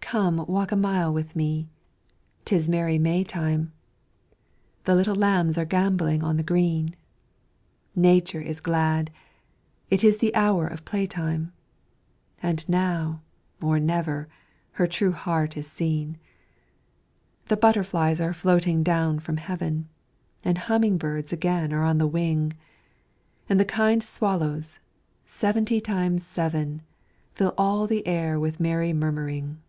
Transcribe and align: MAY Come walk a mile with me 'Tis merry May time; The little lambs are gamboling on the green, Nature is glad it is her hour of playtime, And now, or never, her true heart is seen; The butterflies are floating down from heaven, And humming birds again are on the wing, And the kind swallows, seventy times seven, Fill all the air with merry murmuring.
MAY 0.00 0.12
Come 0.14 0.46
walk 0.48 0.72
a 0.72 0.76
mile 0.76 1.12
with 1.12 1.36
me 1.36 1.68
'Tis 2.46 2.66
merry 2.66 2.98
May 2.98 3.22
time; 3.22 3.74
The 4.84 4.94
little 4.94 5.14
lambs 5.14 5.58
are 5.58 5.66
gamboling 5.66 6.22
on 6.22 6.38
the 6.38 6.42
green, 6.42 6.96
Nature 7.94 8.40
is 8.40 8.62
glad 8.62 9.10
it 9.90 10.02
is 10.02 10.18
her 10.22 10.30
hour 10.32 10.66
of 10.66 10.86
playtime, 10.86 11.52
And 12.42 12.66
now, 12.70 13.20
or 13.60 13.78
never, 13.78 14.28
her 14.72 14.86
true 14.86 15.12
heart 15.12 15.58
is 15.58 15.70
seen; 15.70 16.16
The 17.48 17.58
butterflies 17.58 18.18
are 18.18 18.32
floating 18.32 18.82
down 18.82 19.18
from 19.18 19.36
heaven, 19.36 19.90
And 20.42 20.56
humming 20.56 20.96
birds 20.96 21.34
again 21.34 21.70
are 21.70 21.84
on 21.84 21.98
the 21.98 22.06
wing, 22.06 22.54
And 23.46 23.60
the 23.60 23.66
kind 23.66 24.02
swallows, 24.02 24.78
seventy 25.26 25.82
times 25.82 26.26
seven, 26.26 26.80
Fill 27.34 27.52
all 27.58 27.86
the 27.86 28.06
air 28.06 28.40
with 28.40 28.58
merry 28.58 28.94
murmuring. 28.94 29.60